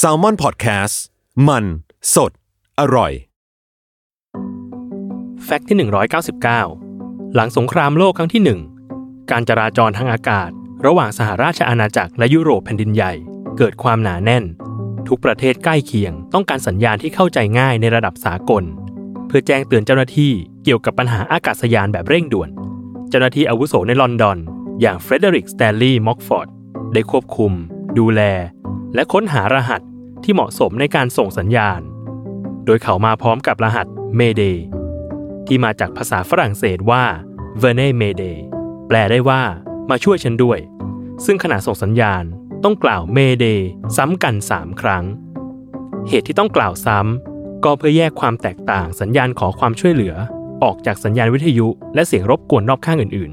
[0.00, 0.94] Salmon Podcast
[1.48, 1.64] มัน
[2.14, 2.32] สด
[2.80, 3.12] อร่อย
[5.44, 5.76] fact ที่
[6.66, 8.42] 199 หลังสงครามโลกครั้งที่
[8.88, 10.50] 1 การจราจรทางอากาศ
[10.86, 13.12] ระหว่างสหราชอาณาจักรและยุโรปแผ่นดินใหญ่
[13.58, 14.44] เกิดความหนาแน่น
[15.08, 18.64] ทุกประเทศใกล้เคียง ต้องการสัญญาณที่เข้าใจง่ายในระดับสากล
[19.26, 20.32] เพื่อแจ้งเตือนเจ้าหน้าที่
[20.64, 22.48] เกี่ยวกับปัญหาอากาศยานแบบเร่งด่วน
[23.10, 24.38] เจ้าหน้าที่อาวุโสในลอนดอน
[24.80, 26.48] อย่างเฟรเดริกสแตนลีย์ม็อกฟอร์ด
[26.92, 27.52] ได้ควบคุม
[27.98, 28.22] ดูแล
[28.94, 29.80] และค้นหารหัส
[30.24, 31.80] ที่เหมาะสมในการส่งสัญญาณ
[32.64, 33.86] โดยเขามาพร้อมกับรหัส
[34.18, 34.56] Mayday
[35.46, 37.04] ที่มาจากภาษาฝรั่งเศสว่า
[37.62, 38.36] v e n e Mayday
[38.88, 39.42] แปลได้ว่า
[39.90, 40.58] มาช่วยฉันด้วย
[41.24, 42.24] ซึ่งขณะส่งสัญญาณ
[42.64, 43.60] ต้องกล่าว Mayday
[43.96, 45.04] ซ้ำกัน 3 ครั้ง
[46.08, 50.14] เหตุที่ต้องกล่าวซ้ำ ก็เพื่อแยกความแตกต่างสัญญาณขอความช่วยเหลือ
[50.64, 53.32] ออกจากสัญญาณวิทยุ และเสียงรบกวนรอบข้างอื่น